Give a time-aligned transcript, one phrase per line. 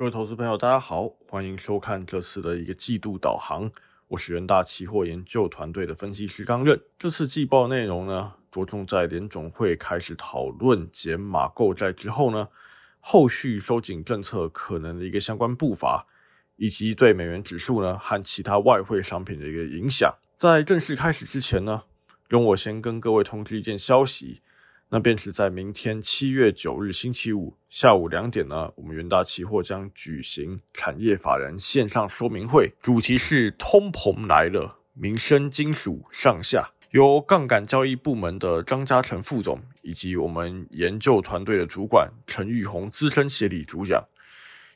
[0.00, 3.70] 各位投资朋友，大家好，欢迎收看这次的一个季度导航。
[4.08, 6.80] 我是元大期货研究团队的分析师刚任。
[6.98, 12.48] 这次季报内容呢，着重在联总会开始讨论减码购债之后呢，
[12.98, 16.06] 后续收紧政策可能的一个相关步伐，
[16.56, 20.10] 以及对美元指数呢和其他外汇商品的一个影响。
[20.38, 21.82] 在正式开始之前呢，
[22.26, 24.40] 容我先跟各位通知一件消息。
[24.92, 44.08] 那便是在明天七月九日星期五下午两点呢，我们元大期货将举行产业法人线上说明会，主题是通膨来了，民生金属上下，由杠杆交易部门的张嘉诚副总以及我们研究团队的主管陈玉红资深协理主讲，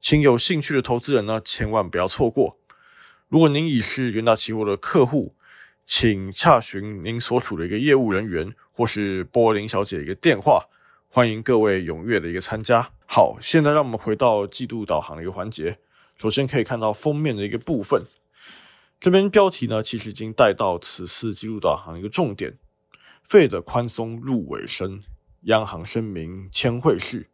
[0.00, 2.58] 请有兴趣的投资人呢千万不要错过。
[3.28, 5.36] 如果您已是元大期货的客户，
[5.92, 10.64] 请洽询您所处的一个业务人员，或是波林小姐一个电话，
[11.08, 12.92] 欢迎各位踊跃的一个参加。
[13.06, 15.78] 好，现在让我们回到季度导航的一个环节。
[16.16, 18.04] 首先可以看到封面的一个部分，
[19.00, 22.56] 这边标题呢其实已经带到此次季度导航一个重点：
[23.24, 25.02] 费的宽松入尾声，
[25.42, 27.26] 央行声明签汇式，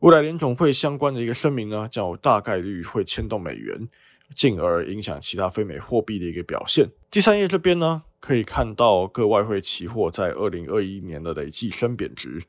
[0.00, 3.88] 未来联总会相关的一个声明呢，将有大概率会牵动美元。
[4.34, 6.90] 进而影响其他非美货币的一个表现。
[7.10, 12.42] 第三页这边呢，可以看到各外汇期货在二零二一年的累计升贬值，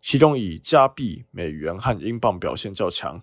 [0.00, 3.20] 其中以加币、美元和英镑表现较强。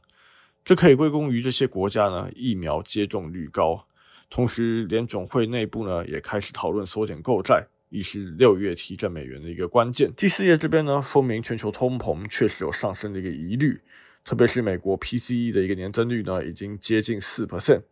[0.66, 3.88] 这可以归功于这些国家呢疫苗接种率高，
[4.30, 10.12] 同时联总会内部呢也开始讨论缩减购债，已是六月提振美元的一个关键。
[10.18, 13.80] 第四页这边呢，说明全球通膨确实有上升的一个疑虑，
[14.26, 17.84] 特别是美国 PCE 的一个年增率呢已经接近四 percent。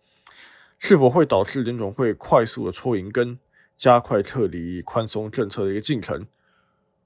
[0.79, 3.37] 是否会导致联总会快速的戳银根，
[3.77, 6.25] 加快撤离宽松政策的一个进程？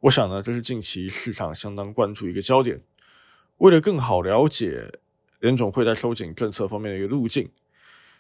[0.02, 2.80] 我想呢，这是近期市场相当关注一个焦点。
[3.58, 5.00] 为了更好了解
[5.40, 7.50] 联总会在收紧政策方面的一个路径，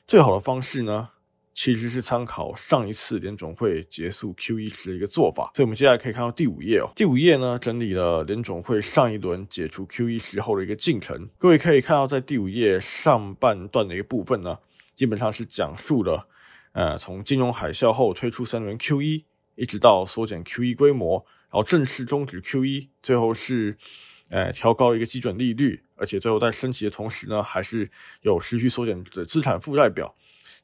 [0.07, 1.09] 最好的方式呢，
[1.53, 5.51] 其实是参考上一次联总会结束 QE 时的一个做法。
[5.53, 6.91] 所以，我们接下来可以看到第五页哦。
[6.95, 11.29] 第五页呢，整理了联总会上一轮解除 QE 时候的一个进程。
[11.37, 14.57] 各位可以看到，在第五页上半段的一个部分呢。
[14.95, 16.27] 基本上是讲述了，
[16.73, 19.23] 呃，从金融海啸后推出三轮 QE，
[19.55, 23.77] 一直到缩减 QE 规模，然后正式终止 QE，最后是，
[24.29, 27.89] 呃，调高一个基准利率，而且最后在升级的同时呢，还是
[28.21, 30.13] 有持续缩减的资产负债表。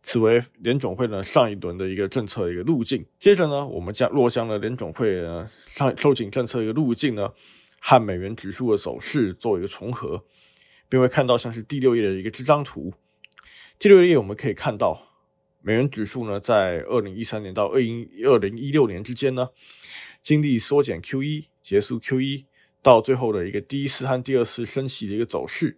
[0.02, 3.06] 此为联总会呢上一轮的一个政策的一个路径。
[3.20, 7.30] 接着呢，我们将若将了联总会呢上收紧政策一个路径呢，
[7.82, 10.24] 和美元指数的走势做一个重合，
[10.88, 12.94] 并会看到像是第六页的一个这张图。
[13.80, 15.08] 第六页我们可以看到，
[15.62, 19.52] 美元指数呢，在二零一三年到二零二零一六年之间呢，
[20.22, 22.44] 经历缩减 QE、结束 QE，
[22.82, 25.78] 到最后的一个第一次和第二次升息的一个走势。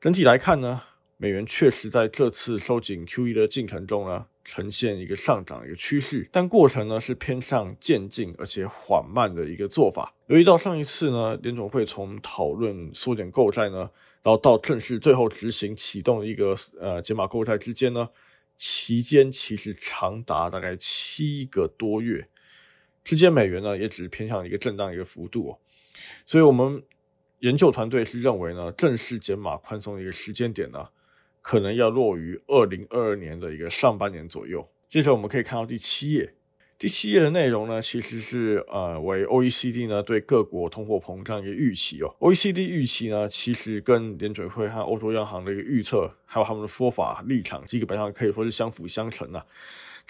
[0.00, 0.82] 整体来看呢，
[1.16, 10.14] 美元确实在这次收紧 QE 的进程中呢，呈现一个上涨的一个趋势，但过程呢是偏向渐进而且缓慢的一个做法。
[10.28, 13.90] 由于到上一次呢，联总会从讨论缩减购债呢。
[14.22, 18.08] 然后到正式最后执行启动一个呃解码购债之间呢，
[18.56, 22.28] 期间其实长达大概七个多月，
[23.02, 25.56] 之间美元呢也只是偏向一个震荡一个幅度，
[26.26, 26.82] 所以我们
[27.38, 30.88] 研究团队是认为呢，正式减码宽松的一个时间点呢，
[31.40, 34.70] 可能要落于二零二二年的一个上半年左右。
[34.88, 36.34] 接着我们可以看到第七页。
[36.80, 42.08] 第七页的内容呢，其实是呃为 O E C D 呢对各国通货膨胀一个预期哦。
[42.20, 49.46] O E C D 预期呢，其实跟联准会和欧洲央行的一个预测，还有他们的说法立场，基本上可以说是相辅相成的。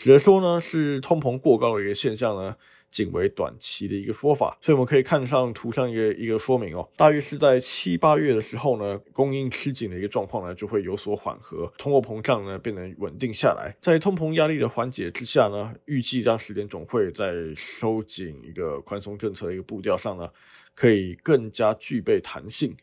[0.01, 2.57] 只能说呢，是通膨过高的一个现象呢。
[2.91, 20.29] 仅为短期的一个说法，所以我们可以看上图上一个一个说明哦，大约是在七八月的时候呢，供应吃紧的一个状况呢就会有所缓和，通货膨胀呢变得稳定下来，在通膨压力的缓解之下呢，预计当时联总会在收紧一个宽松政策的一个步调上呢，
[20.75, 22.77] 可以更加具备弹性。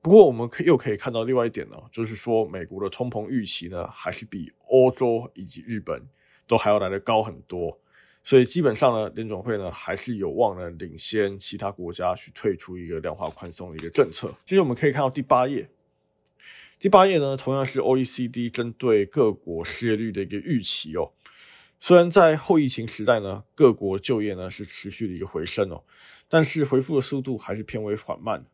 [0.00, 6.00] 不过我们可又可以看到另外一点呢，就是说美国的通膨预期呢，还是比欧洲以及日本
[6.52, 7.80] 都还要来的高很多。
[8.22, 14.32] 所以基本上呢，联总会呢还是有望呢领先其他国家去退出一个量化宽松的一个政策。
[14.44, 15.66] 接着我们可以看到第八页，
[16.78, 21.10] 第八页呢同样是 OECD 针对各国失业率的一个预期哦。
[21.80, 25.82] 虽然在后疫情时代呢，各国就业呢是持续的一个回升哦，
[26.28, 28.44] 但是回复的速度还是偏为缓慢。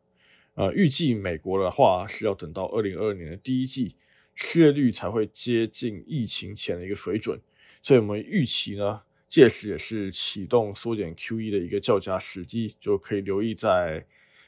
[0.55, 3.97] 呃，预计美国的话是要等到二零二二年的第一季，
[4.35, 7.39] 失业率才会接近疫情前的一个水准。
[7.83, 9.01] 所以我们预期呢。
[9.31, 14.03] 届时也是启动缩减 QE 的一个较佳时机，就可以留意在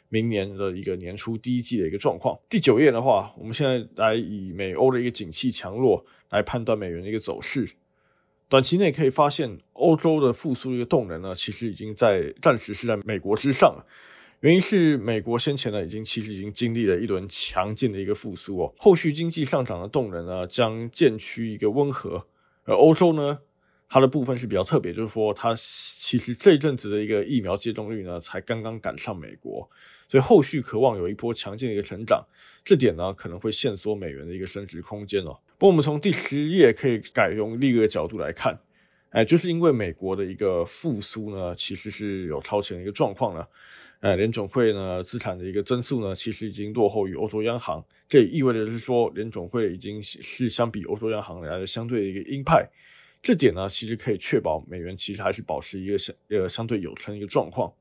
[0.08, 2.34] 明年的一个年初第一季的一个状况。
[2.48, 7.68] 第九页的话，我们现在来以美欧的一个景气强弱来判断美元的一个走势。
[8.48, 13.86] 短期内可以发现，欧洲的复苏一个动能呢，其实已经在暂时是在美国之上了。
[14.40, 22.24] 原因是美国先前呢，已经其实已经经历了一轮强劲的一个复苏哦，后续经济上涨的动能呢，将渐趋一个温和。
[22.70, 23.36] 而欧洲呢，
[23.88, 29.68] 它的部分是比较特别，就是说它其实这一阵子的一个疫苗接种率呢，才刚刚赶上美国，
[30.06, 32.24] 所以后续渴望有一波强劲的一个成长，
[32.64, 35.36] 这点呢，可能会限缩美元的一个升值空间哦。
[35.58, 38.56] 不过，我们从第十页可以改用另一个角度来看，
[39.10, 43.44] 哎，就是因为美国的一个复苏呢，其实是有超前的一个状况呢，
[44.00, 52.66] 呃，联总会呢资产的一个增速呢，其实已经落后于欧洲央行，这也意味着是说，联总会已经是相比欧洲央行来的相对的一个鹰派，
[53.22, 57.72] 这点呢，其实可以确保美元其实还是保持一个相呃相对有撑一个状况。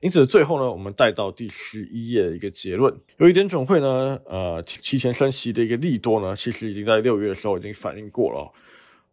[0.00, 2.92] 因此，最后呢，我们带到第十一页的一个结论。
[3.18, 8.52] 有一点总会呢，呃，提前升息的一个利多呢，其实已经在六月的时候已经反映过了。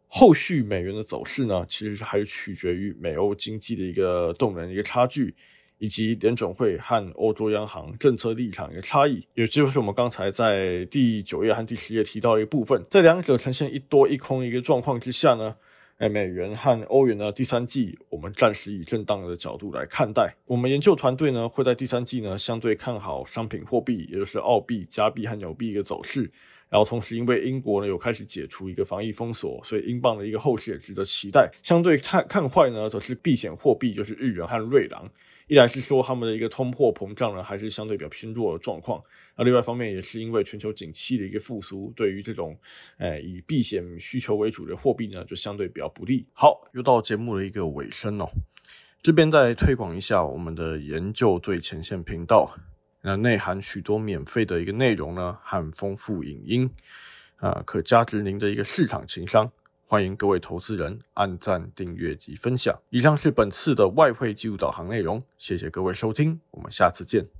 [0.07, 5.35] 后续美元的走势呢，其实还是取决于美欧经济的一个动能一个差距，
[5.79, 9.25] 以及联总会和欧洲央行政策立场一个差异。
[9.33, 15.55] 也就是我们刚才在第九页和第十页提到的一部分，在两者呈现一多一空的一个状况之下呢。
[15.99, 17.29] 哎，美元和欧元呢？
[17.29, 20.33] 第三季我们暂时以震荡的角度来看待。
[20.45, 26.21] 我们研究团队呢会在第三季呢相对看好商品货币，也就是澳币、加币和纽币一个走势。
[26.69, 31.51] 然后同时，因为英国呢有开始解除一个防疫封锁，所以英镑的一个后市也值得期待。
[31.63, 35.05] 相对看看坏呢，则是避险货币，就是日元和瑞郎。
[35.49, 39.01] 一来是说他们的一个通货膨胀呢，还是相对比较偏弱的状况；
[39.35, 42.55] 那另外一方面也是因为全球景气的一个复苏，对于这种，
[42.99, 46.23] 诶以避险需求为主的货币呢，就相对比较不利。
[46.33, 48.29] 好，又到节目的一个尾声哦，
[49.01, 52.55] 这边再推广一下我们的研究最前线频道，
[53.01, 56.69] 那内含许多免费的一个内容呢，和丰富影音，
[57.37, 59.51] 啊，可加值您的一个市场情商。
[59.91, 62.79] 欢迎各位投资人按赞、订阅及分享。
[62.91, 67.38] 以上是本次的外汇记录导航内容，谢谢各位收听，我们下次见。